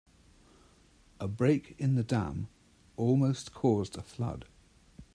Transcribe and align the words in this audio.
A 1.19 1.27
break 1.27 1.75
in 1.77 1.93
the 1.93 2.03
dam 2.03 2.47
almost 2.97 3.53
caused 3.53 3.95
a 3.97 4.01
flood. 4.01 4.47